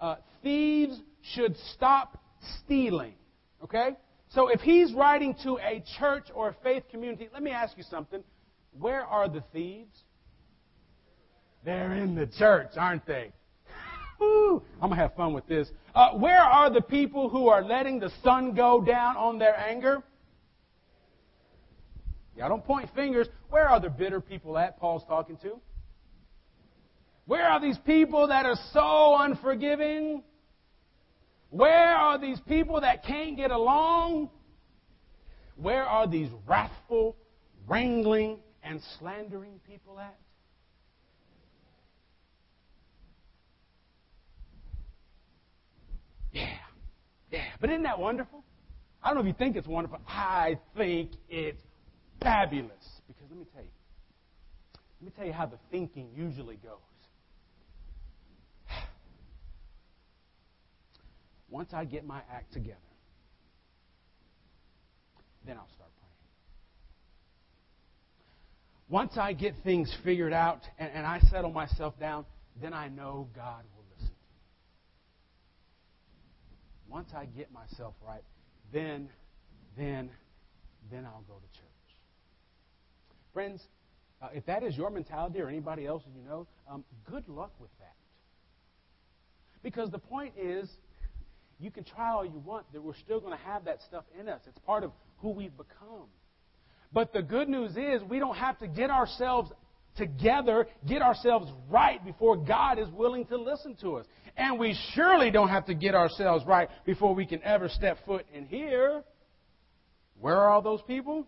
uh, 0.00 0.16
thieves 0.42 0.98
should 1.34 1.56
stop 1.74 2.18
stealing. 2.62 3.14
Okay? 3.62 3.96
So 4.36 4.48
if 4.48 4.60
he's 4.60 4.92
writing 4.92 5.34
to 5.44 5.58
a 5.60 5.82
church 5.98 6.26
or 6.34 6.50
a 6.50 6.56
faith 6.62 6.82
community, 6.90 7.30
let 7.32 7.42
me 7.42 7.52
ask 7.52 7.74
you 7.78 7.82
something. 7.82 8.22
Where 8.78 9.00
are 9.00 9.30
the 9.30 9.42
thieves? 9.50 9.98
They're 11.64 11.94
in 11.94 12.14
the 12.14 12.26
church, 12.26 12.72
aren't 12.76 13.06
they? 13.06 13.32
Woo, 14.20 14.62
I'm 14.74 14.90
going 14.90 14.90
to 14.90 14.96
have 14.96 15.14
fun 15.14 15.32
with 15.32 15.46
this. 15.46 15.70
Uh, 15.94 16.18
where 16.18 16.42
are 16.42 16.68
the 16.68 16.82
people 16.82 17.30
who 17.30 17.48
are 17.48 17.64
letting 17.64 17.98
the 17.98 18.10
sun 18.22 18.52
go 18.52 18.82
down 18.82 19.16
on 19.16 19.38
their 19.38 19.58
anger? 19.58 20.02
Yeah, 22.36 22.48
don't 22.48 22.62
point 22.62 22.90
fingers. 22.94 23.28
Where 23.48 23.66
are 23.66 23.80
the 23.80 23.88
bitter 23.88 24.20
people 24.20 24.58
at 24.58 24.78
Paul's 24.78 25.04
talking 25.08 25.38
to? 25.38 25.58
Where 27.24 27.46
are 27.46 27.58
these 27.58 27.78
people 27.86 28.28
that 28.28 28.44
are 28.44 28.58
so 28.74 29.16
unforgiving? 29.18 30.22
Where 31.50 31.94
are 31.94 32.18
these 32.18 32.40
people 32.40 32.80
that 32.80 33.04
can't 33.04 33.36
get 33.36 33.50
along? 33.50 34.30
Where 35.56 35.84
are 35.84 36.06
these 36.06 36.28
wrathful, 36.46 37.16
wrangling, 37.66 38.38
and 38.62 38.80
slandering 38.98 39.60
people 39.66 39.98
at? 39.98 40.18
Yeah, 46.32 46.48
yeah. 47.30 47.44
But 47.60 47.70
isn't 47.70 47.84
that 47.84 47.98
wonderful? 47.98 48.44
I 49.02 49.08
don't 49.08 49.16
know 49.16 49.20
if 49.22 49.28
you 49.28 49.38
think 49.38 49.56
it's 49.56 49.68
wonderful. 49.68 50.00
I 50.06 50.58
think 50.76 51.12
it's 51.30 51.62
fabulous. 52.20 53.00
Because 53.06 53.22
let 53.30 53.38
me 53.38 53.46
tell 53.54 53.62
you, 53.62 53.70
let 55.00 55.06
me 55.06 55.12
tell 55.16 55.26
you 55.26 55.32
how 55.32 55.46
the 55.46 55.58
thinking 55.70 56.08
usually 56.14 56.56
goes. 56.56 56.80
Once 61.48 61.72
I 61.72 61.84
get 61.84 62.04
my 62.04 62.20
act 62.32 62.52
together, 62.52 62.78
then 65.46 65.56
I'll 65.56 65.68
start 65.74 65.90
praying. 66.00 66.12
Once 68.88 69.16
I 69.16 69.32
get 69.32 69.54
things 69.62 69.94
figured 70.04 70.32
out 70.32 70.62
and, 70.78 70.90
and 70.92 71.06
I 71.06 71.20
settle 71.30 71.52
myself 71.52 71.98
down, 72.00 72.24
then 72.60 72.72
I 72.72 72.88
know 72.88 73.28
God 73.34 73.62
will 73.76 73.84
listen 73.94 74.08
to 74.08 74.12
me. 74.12 74.40
Once 76.88 77.10
I 77.16 77.26
get 77.26 77.52
myself 77.52 77.94
right, 78.06 78.24
then, 78.72 79.08
then, 79.76 80.10
then 80.90 81.04
I'll 81.04 81.24
go 81.28 81.34
to 81.34 81.58
church. 81.58 81.66
Friends, 83.32 83.62
uh, 84.20 84.28
if 84.32 84.46
that 84.46 84.62
is 84.62 84.76
your 84.76 84.90
mentality 84.90 85.40
or 85.40 85.48
anybody 85.48 85.86
else 85.86 86.02
you 86.16 86.22
know, 86.28 86.46
um, 86.70 86.84
good 87.08 87.28
luck 87.28 87.52
with 87.60 87.70
that. 87.78 87.94
Because 89.62 89.90
the 89.90 89.98
point 89.98 90.34
is, 90.40 90.68
can 91.76 91.84
try 91.84 92.10
all 92.10 92.24
you 92.24 92.42
want, 92.44 92.64
that 92.72 92.82
we're 92.82 92.96
still 92.96 93.20
going 93.20 93.36
to 93.36 93.44
have 93.44 93.66
that 93.66 93.82
stuff 93.82 94.04
in 94.18 94.28
us. 94.28 94.40
It's 94.48 94.58
part 94.60 94.82
of 94.82 94.92
who 95.18 95.30
we've 95.30 95.56
become. 95.56 96.08
But 96.92 97.12
the 97.12 97.22
good 97.22 97.48
news 97.48 97.76
is 97.76 98.02
we 98.08 98.18
don't 98.18 98.36
have 98.36 98.58
to 98.60 98.66
get 98.66 98.90
ourselves 98.90 99.52
together, 99.96 100.66
get 100.88 101.02
ourselves 101.02 101.50
right 101.68 102.02
before 102.04 102.36
God 102.36 102.78
is 102.78 102.88
willing 102.88 103.26
to 103.26 103.36
listen 103.36 103.76
to 103.82 103.96
us. 103.96 104.06
And 104.36 104.58
we 104.58 104.76
surely 104.94 105.30
don't 105.30 105.48
have 105.48 105.66
to 105.66 105.74
get 105.74 105.94
ourselves 105.94 106.44
right 106.46 106.68
before 106.84 107.14
we 107.14 107.26
can 107.26 107.42
ever 107.42 107.68
step 107.68 107.98
foot 108.06 108.24
in 108.34 108.46
here. 108.46 109.02
Where 110.18 110.36
are 110.36 110.50
all 110.50 110.62
those 110.62 110.80
people? 110.86 111.26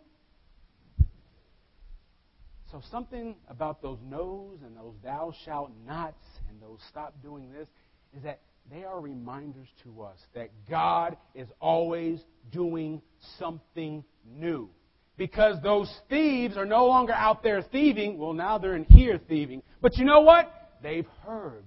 So 2.72 2.82
something 2.90 3.36
about 3.48 3.80
those 3.82 3.98
no's 4.06 4.58
and 4.64 4.76
those 4.76 4.94
thou 5.02 5.32
shalt 5.44 5.70
nots 5.86 6.22
and 6.48 6.60
those 6.60 6.78
stop 6.90 7.14
doing 7.22 7.50
this 7.50 7.68
is 8.16 8.22
that 8.24 8.40
they 8.70 8.84
are 8.84 9.00
reminders 9.00 9.68
to 9.84 10.02
us 10.02 10.18
that 10.34 10.50
God 10.68 11.16
is 11.34 11.48
always 11.60 12.20
doing 12.52 13.00
something 13.38 14.04
new. 14.26 14.68
Because 15.16 15.56
those 15.62 15.92
thieves 16.08 16.56
are 16.56 16.66
no 16.66 16.86
longer 16.86 17.12
out 17.12 17.42
there 17.42 17.62
thieving. 17.62 18.18
Well, 18.18 18.34
now 18.34 18.58
they're 18.58 18.76
in 18.76 18.84
here 18.84 19.18
thieving. 19.28 19.62
But 19.80 19.96
you 19.96 20.04
know 20.04 20.20
what? 20.20 20.52
They've 20.82 21.06
heard. 21.26 21.64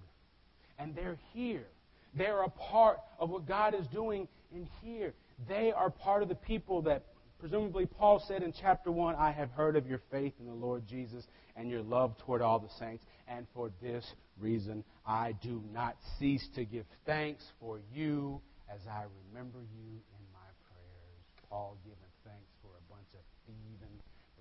And 0.80 0.96
they're 0.96 1.18
here. 1.34 1.68
They're 2.16 2.44
a 2.44 2.50
part 2.50 3.00
of 3.20 3.30
what 3.30 3.46
God 3.46 3.74
is 3.74 3.86
doing 3.88 4.28
in 4.54 4.68
here. 4.82 5.14
They 5.50 5.72
are 5.72 5.90
part 5.90 6.24
of 6.24 6.30
the 6.30 6.36
people 6.36 6.84
that 6.84 7.04
presumably 7.42 7.88
Paul 7.88 8.24
said 8.28 8.44
in 8.44 8.54
chapter 8.62 8.92
1 8.92 9.16
I 9.16 9.32
have 9.32 9.50
heard 9.50 9.76
of 9.76 9.88
your 9.88 10.00
faith 10.12 10.34
in 10.40 10.46
the 10.46 10.54
Lord 10.54 10.84
Jesus 10.88 11.26
and 11.58 11.70
your 11.70 11.82
love 11.82 12.16
toward 12.20 12.42
all 12.42 12.60
the 12.60 12.70
saints, 12.80 13.04
and 13.28 13.48
for 13.54 13.72
this 13.82 14.06
reason 14.40 14.84
I 15.08 15.34
do 15.42 15.62
not 15.74 15.98
cease 16.20 16.48
to 16.56 16.64
give 16.64 16.86
thanks 17.08 17.44
for 17.60 17.80
you 17.94 18.40
as 18.72 18.80
I 18.88 19.06
remember 19.34 19.58
you 19.58 19.90
in 19.90 20.24
my 20.32 20.50
prayers. 20.70 21.24
Paul 21.50 21.78
giving 21.84 21.98
thanks 22.24 22.52
for 22.62 22.70
a 22.70 22.94
bunch 22.94 23.10
of 23.16 23.22
thieving, 23.48 23.98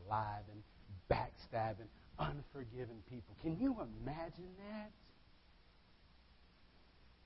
lying, 0.08 0.62
backstabbing, 1.10 1.88
unforgiving 2.18 3.02
people. 3.08 3.34
Can 3.40 3.58
you 3.58 3.76
imagine 3.80 4.52
that? 4.68 4.90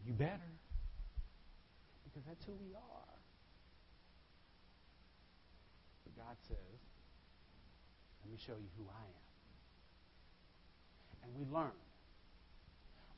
You 0.07 0.13
better. 0.13 0.53
Because 2.05 2.23
that's 2.29 2.45
who 2.47 2.53
we 2.53 2.75
are. 2.77 3.14
God 6.17 6.37
says, 6.49 6.79
let 8.23 8.33
me 8.33 8.39
show 8.47 8.55
you 8.55 8.71
who 8.79 8.85
I 8.89 9.05
am. 9.05 9.25
And 11.25 11.35
we 11.37 11.45
learn. 11.53 11.79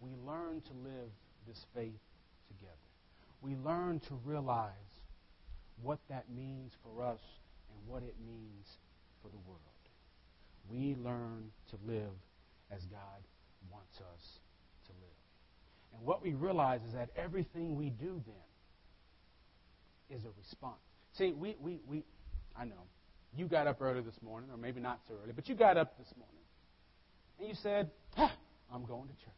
We 0.00 0.10
learn 0.26 0.60
to 0.60 0.72
live 0.84 1.10
this 1.46 1.64
faith 1.74 2.00
together. 2.48 2.72
We 3.42 3.54
learn 3.64 4.00
to 4.08 4.14
realize 4.24 4.70
what 5.82 5.98
that 6.08 6.24
means 6.34 6.72
for 6.82 7.04
us 7.04 7.20
and 7.70 7.78
what 7.86 8.02
it 8.02 8.14
means 8.26 8.66
for 9.22 9.28
the 9.28 9.38
world. 9.46 9.60
We 10.70 10.96
learn 11.02 11.50
to 11.70 11.78
live 11.86 12.12
as 12.70 12.84
God 12.86 13.22
wants 13.70 13.98
us 14.00 14.40
to 14.86 14.92
live. 14.92 15.20
And 15.94 16.06
what 16.06 16.22
we 16.22 16.34
realize 16.34 16.80
is 16.86 16.92
that 16.94 17.10
everything 17.16 17.76
we 17.76 17.90
do 17.90 18.20
then 18.26 18.34
is 20.18 20.24
a 20.24 20.30
response. 20.38 20.80
See, 21.14 21.32
we, 21.32 21.56
we, 21.60 21.80
we 21.86 22.04
I 22.58 22.64
know, 22.64 22.84
you 23.36 23.46
got 23.46 23.66
up 23.66 23.80
early 23.80 24.00
this 24.00 24.20
morning, 24.22 24.50
or 24.50 24.56
maybe 24.56 24.80
not 24.80 25.00
so 25.08 25.14
early, 25.22 25.32
but 25.34 25.48
you 25.48 25.54
got 25.54 25.76
up 25.76 25.98
this 25.98 26.08
morning. 26.16 26.34
And 27.38 27.48
you 27.48 27.54
said, 27.62 27.90
ah, 28.16 28.32
I'm 28.72 28.84
going 28.86 29.08
to 29.08 29.14
church. 29.14 29.32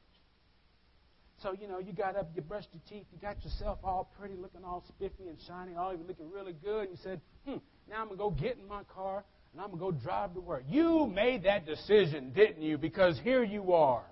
So, 1.42 1.52
you 1.52 1.68
know, 1.68 1.78
you 1.78 1.92
got 1.92 2.16
up, 2.16 2.30
you 2.34 2.42
brushed 2.42 2.68
your 2.72 2.82
teeth, 2.88 3.06
you 3.12 3.18
got 3.20 3.42
yourself 3.44 3.78
all 3.84 4.10
pretty, 4.18 4.34
looking 4.34 4.64
all 4.64 4.84
spiffy 4.88 5.28
and 5.28 5.38
shiny, 5.46 5.76
all 5.76 5.92
you 5.92 6.00
looking 6.06 6.30
really 6.30 6.52
good. 6.52 6.88
And 6.88 6.90
you 6.90 6.98
said, 7.02 7.20
hmm, 7.44 7.58
now 7.88 8.02
I'm 8.02 8.08
going 8.08 8.18
to 8.18 8.24
go 8.24 8.30
get 8.30 8.58
in 8.58 8.66
my 8.66 8.82
car 8.92 9.24
and 9.52 9.62
I'm 9.62 9.68
going 9.68 9.92
to 9.92 9.98
go 9.98 10.04
drive 10.04 10.34
to 10.34 10.40
work. 10.40 10.64
You 10.68 11.06
made 11.06 11.44
that 11.44 11.64
decision, 11.64 12.32
didn't 12.32 12.62
you? 12.62 12.76
Because 12.76 13.20
here 13.22 13.44
you 13.44 13.72
are. 13.72 14.04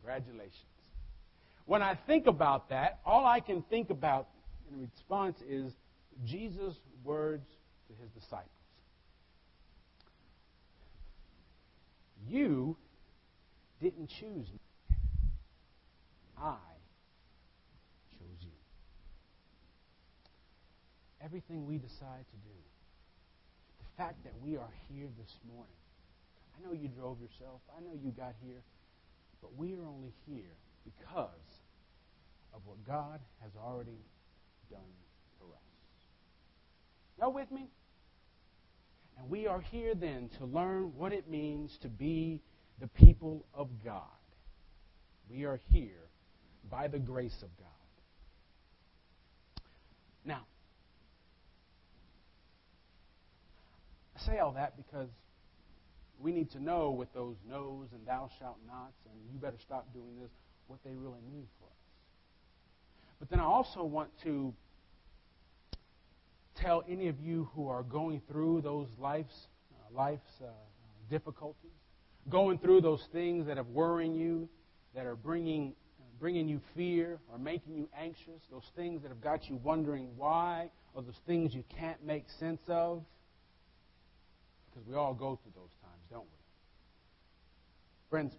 Congratulations. 0.00 0.54
When 1.66 1.82
I 1.82 1.94
think 2.06 2.26
about 2.26 2.70
that, 2.70 2.98
all 3.04 3.24
I 3.24 3.40
can 3.40 3.62
think 3.62 3.90
about 3.90 4.28
in 4.72 4.80
response 4.80 5.36
is 5.48 5.72
Jesus' 6.24 6.74
words 7.04 7.46
to 7.88 7.94
his 8.02 8.10
disciples. 8.10 8.48
You 12.26 12.76
didn't 13.80 14.08
choose 14.08 14.48
me. 14.52 14.60
I 16.36 16.56
chose 18.18 18.40
you. 18.40 18.50
Everything 21.24 21.66
we 21.66 21.78
decide 21.78 22.24
to 22.30 22.36
do, 22.44 22.56
the 23.78 24.02
fact 24.02 24.22
that 24.24 24.34
we 24.42 24.56
are 24.56 24.70
here 24.88 25.08
this 25.18 25.34
morning, 25.52 25.74
I 26.56 26.66
know 26.66 26.72
you 26.72 26.88
drove 26.88 27.20
yourself, 27.20 27.60
I 27.76 27.80
know 27.80 27.94
you 27.94 28.10
got 28.10 28.34
here, 28.44 28.62
but 29.40 29.56
we 29.56 29.74
are 29.74 29.86
only 29.86 30.12
here 30.26 30.56
because 30.84 31.30
of 32.54 32.60
what 32.64 32.84
God 32.86 33.20
has 33.42 33.52
already 33.56 33.98
done. 34.70 34.80
Y'all 37.18 37.32
with 37.32 37.50
me? 37.50 37.68
And 39.18 39.28
we 39.28 39.46
are 39.46 39.60
here 39.60 39.94
then 39.94 40.30
to 40.38 40.44
learn 40.44 40.92
what 40.96 41.12
it 41.12 41.28
means 41.28 41.76
to 41.82 41.88
be 41.88 42.40
the 42.80 42.86
people 42.86 43.44
of 43.52 43.68
God. 43.84 44.02
We 45.28 45.44
are 45.44 45.60
here 45.72 46.08
by 46.70 46.86
the 46.86 46.98
grace 46.98 47.36
of 47.42 47.48
God. 47.58 47.66
Now, 50.24 50.42
I 54.16 54.26
say 54.26 54.38
all 54.38 54.52
that 54.52 54.76
because 54.76 55.08
we 56.20 56.32
need 56.32 56.50
to 56.52 56.62
know 56.62 56.90
what 56.90 57.12
those 57.14 57.36
no's 57.48 57.88
and 57.92 58.06
thou 58.06 58.30
shalt 58.38 58.58
nots 58.66 58.96
and 59.06 59.14
you 59.32 59.38
better 59.38 59.58
stop 59.60 59.92
doing 59.92 60.20
this, 60.20 60.30
what 60.66 60.78
they 60.84 60.90
really 60.94 61.20
mean 61.32 61.46
for 61.58 61.66
us. 61.66 61.72
But 63.18 63.30
then 63.30 63.40
I 63.40 63.44
also 63.44 63.84
want 63.84 64.10
to 64.24 64.52
tell 66.60 66.84
any 66.88 67.08
of 67.08 67.20
you 67.20 67.48
who 67.54 67.68
are 67.68 67.82
going 67.82 68.22
through 68.30 68.62
those 68.62 68.88
life's, 68.98 69.48
uh, 69.72 69.96
life's 69.96 70.40
uh, 70.42 70.48
difficulties, 71.10 71.70
going 72.28 72.58
through 72.58 72.80
those 72.80 73.04
things 73.12 73.46
that 73.46 73.58
are 73.58 73.64
worrying 73.64 74.14
you, 74.14 74.48
that 74.94 75.06
are 75.06 75.16
bringing, 75.16 75.74
bringing 76.18 76.48
you 76.48 76.60
fear 76.74 77.18
or 77.30 77.38
making 77.38 77.74
you 77.74 77.88
anxious, 77.98 78.42
those 78.50 78.70
things 78.76 79.02
that 79.02 79.08
have 79.08 79.20
got 79.20 79.48
you 79.48 79.56
wondering 79.62 80.08
why, 80.16 80.70
or 80.94 81.02
those 81.02 81.20
things 81.26 81.54
you 81.54 81.64
can't 81.78 82.04
make 82.04 82.24
sense 82.38 82.60
of. 82.68 83.02
Because 84.70 84.86
we 84.86 84.94
all 84.94 85.14
go 85.14 85.38
through 85.42 85.52
those 85.54 85.72
times, 85.82 86.02
don't 86.10 86.24
we? 86.24 86.38
Friends, 88.10 88.32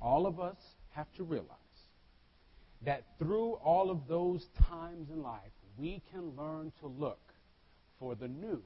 all 0.00 0.26
of 0.26 0.40
us 0.40 0.56
have 0.90 1.06
to 1.16 1.24
realize 1.24 1.50
that 2.84 3.04
through 3.18 3.52
all 3.54 3.90
of 3.90 4.06
those 4.08 4.46
times 4.68 5.08
in 5.10 5.22
life, 5.22 5.40
we 5.78 6.02
can 6.12 6.32
learn 6.36 6.72
to 6.80 6.86
look 6.86 7.20
for 7.98 8.14
the 8.14 8.28
new 8.28 8.62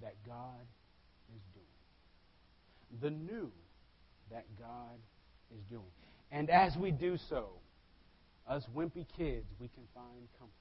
that 0.00 0.14
God 0.26 0.66
is 1.34 1.42
doing. 1.54 3.00
The 3.00 3.10
new 3.10 3.50
that 4.30 4.44
God 4.58 4.98
is 5.54 5.62
doing. 5.70 5.82
And 6.30 6.50
as 6.50 6.76
we 6.76 6.90
do 6.90 7.18
so, 7.28 7.48
us 8.48 8.64
wimpy 8.74 9.06
kids, 9.16 9.46
we 9.60 9.68
can 9.68 9.84
find 9.94 10.28
comfort. 10.38 10.52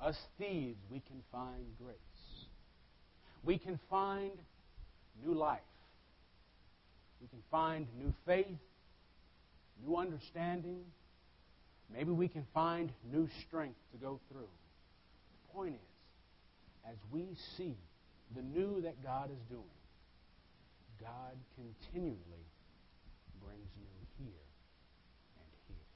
Us 0.00 0.16
thieves, 0.38 0.78
we 0.90 1.00
can 1.00 1.22
find 1.32 1.64
grace. 1.82 1.96
We 3.42 3.58
can 3.58 3.78
find 3.88 4.32
new 5.24 5.34
life. 5.34 5.60
We 7.20 7.28
can 7.28 7.42
find 7.50 7.86
new 7.98 8.12
faith, 8.26 8.46
new 9.86 9.96
understanding, 9.96 10.84
Maybe 11.92 12.12
we 12.12 12.28
can 12.28 12.46
find 12.54 12.92
new 13.12 13.28
strength 13.46 13.78
to 13.92 13.98
go 13.98 14.20
through. 14.30 14.48
The 14.48 15.52
point 15.52 15.74
is, 15.74 16.90
as 16.90 16.96
we 17.10 17.26
see 17.56 17.76
the 18.34 18.42
new 18.42 18.80
that 18.82 19.02
God 19.02 19.30
is 19.30 19.42
doing, 19.48 19.64
God 21.00 21.36
continually 21.56 22.46
brings 23.42 23.68
new 23.80 24.24
here 24.24 24.46
and 25.36 25.50
here. 25.66 25.88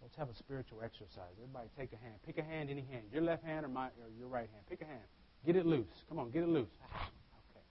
Let's 0.00 0.16
have 0.16 0.30
a 0.30 0.34
spiritual 0.34 0.80
exercise. 0.82 1.34
Everybody 1.42 1.68
take 1.76 1.92
a 1.92 2.02
hand. 2.02 2.14
Pick 2.24 2.38
a 2.38 2.42
hand, 2.42 2.70
any 2.70 2.86
hand. 2.90 3.04
Your 3.12 3.22
left 3.22 3.44
hand 3.44 3.66
or, 3.66 3.68
my, 3.68 3.86
or 3.86 4.08
your 4.18 4.28
right 4.28 4.48
hand. 4.50 4.62
Pick 4.68 4.80
a 4.80 4.86
hand. 4.86 5.04
Get 5.44 5.56
it 5.56 5.66
loose. 5.66 6.04
Come 6.08 6.18
on, 6.18 6.30
get 6.30 6.42
it 6.42 6.48
loose. 6.48 6.70
Okay. 6.84 7.64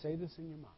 Say 0.00 0.14
this 0.14 0.38
in 0.38 0.48
your 0.48 0.58
mind. 0.58 0.72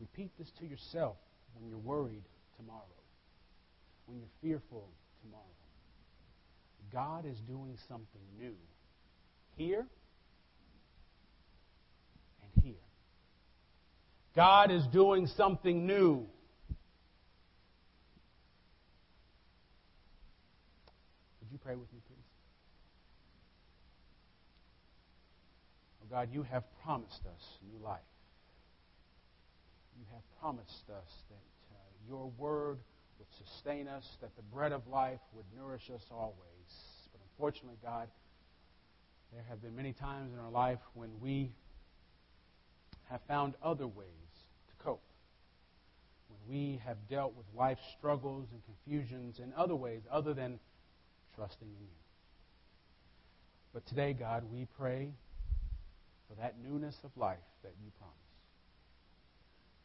Repeat 0.00 0.30
this 0.38 0.50
to 0.58 0.66
yourself 0.66 1.16
when 1.54 1.68
you're 1.68 1.78
worried 1.78 2.24
tomorrow, 2.56 2.82
when 4.06 4.18
you're 4.18 4.28
fearful 4.42 4.88
tomorrow. 5.22 5.44
God 6.92 7.24
is 7.24 7.38
doing 7.46 7.76
something 7.88 8.20
new 8.38 8.54
here 9.56 9.86
and 12.42 12.64
here. 12.64 12.74
God 14.34 14.70
is 14.70 14.84
doing 14.92 15.26
something 15.26 15.86
new. 15.86 16.26
Would 21.40 21.52
you 21.52 21.58
pray 21.58 21.74
with 21.74 21.92
me, 21.92 22.00
please? 22.08 22.18
Oh 26.02 26.06
God, 26.10 26.28
you 26.32 26.42
have 26.42 26.64
promised 26.82 27.20
us 27.26 27.42
new 27.70 27.84
life 27.84 28.00
have 30.12 30.40
promised 30.40 30.88
us 30.90 31.10
that 31.30 31.44
uh, 31.72 31.76
your 32.08 32.30
word 32.38 32.78
would 33.18 33.46
sustain 33.46 33.88
us, 33.88 34.04
that 34.20 34.34
the 34.36 34.42
bread 34.54 34.72
of 34.72 34.86
life 34.86 35.20
would 35.34 35.44
nourish 35.56 35.90
us 35.94 36.02
always. 36.10 36.36
But 37.12 37.20
unfortunately, 37.30 37.78
God, 37.82 38.08
there 39.32 39.44
have 39.48 39.62
been 39.62 39.76
many 39.76 39.92
times 39.92 40.32
in 40.32 40.38
our 40.38 40.50
life 40.50 40.80
when 40.94 41.10
we 41.20 41.52
have 43.10 43.20
found 43.28 43.54
other 43.62 43.86
ways 43.86 44.06
to 44.68 44.84
cope. 44.84 45.02
When 46.28 46.56
we 46.56 46.80
have 46.84 46.96
dealt 47.08 47.36
with 47.36 47.46
life's 47.56 47.82
struggles 47.98 48.48
and 48.52 48.60
confusions 48.64 49.38
in 49.38 49.52
other 49.56 49.76
ways 49.76 50.02
other 50.10 50.34
than 50.34 50.58
trusting 51.34 51.68
in 51.68 51.80
you. 51.80 52.00
But 53.72 53.86
today, 53.86 54.12
God, 54.12 54.44
we 54.52 54.66
pray 54.76 55.10
for 56.28 56.34
that 56.40 56.54
newness 56.62 56.96
of 57.04 57.10
life 57.16 57.38
that 57.62 57.72
you 57.82 57.90
promised. 57.98 58.29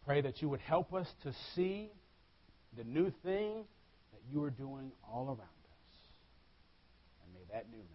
Pray 0.06 0.22
that 0.22 0.41
you 0.41 0.50
would 0.50 0.62
help 0.62 0.94
us 0.94 1.08
to 1.24 1.34
see 1.56 1.89
the 2.78 2.84
new 2.84 3.12
thing 3.24 3.63
that 4.12 4.22
you 4.32 4.44
are 4.44 4.52
doing 4.52 4.91
all 5.04 5.26
around 5.26 5.39
us. 5.39 5.96
And 7.24 7.34
may 7.34 7.41
that 7.52 7.65
newness 7.72 7.88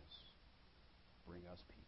bring 1.27 1.43
us 1.53 1.59
peace. 1.69 1.80